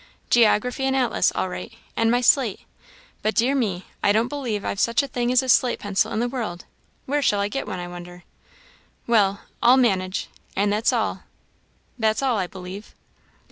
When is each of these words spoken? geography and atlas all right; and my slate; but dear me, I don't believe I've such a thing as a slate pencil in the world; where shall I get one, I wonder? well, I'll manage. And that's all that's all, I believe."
geography 0.31 0.83
and 0.85 0.95
atlas 0.95 1.31
all 1.35 1.47
right; 1.47 1.73
and 1.95 2.09
my 2.09 2.21
slate; 2.21 2.61
but 3.21 3.35
dear 3.35 3.53
me, 3.53 3.85
I 4.01 4.11
don't 4.11 4.29
believe 4.29 4.65
I've 4.65 4.79
such 4.79 5.03
a 5.03 5.07
thing 5.07 5.31
as 5.31 5.43
a 5.43 5.47
slate 5.47 5.77
pencil 5.77 6.11
in 6.11 6.19
the 6.19 6.27
world; 6.27 6.65
where 7.05 7.21
shall 7.21 7.39
I 7.39 7.49
get 7.49 7.67
one, 7.67 7.77
I 7.77 7.87
wonder? 7.87 8.23
well, 9.05 9.41
I'll 9.61 9.77
manage. 9.77 10.27
And 10.55 10.73
that's 10.73 10.91
all 10.91 11.25
that's 11.99 12.23
all, 12.23 12.37
I 12.39 12.47
believe." 12.47 12.95